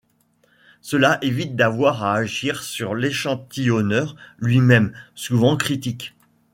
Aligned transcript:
Cela 0.81 1.19
évite 1.23 1.55
d'avoir 1.55 2.03
à 2.03 2.15
agir 2.15 2.63
sur 2.63 2.95
l'échantillonneur 2.95 4.15
lui-même, 4.39 4.93
souvent 5.13 5.55
critique. 5.57 6.15